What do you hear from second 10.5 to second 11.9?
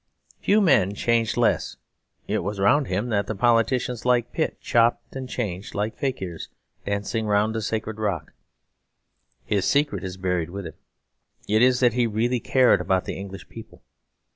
him; it is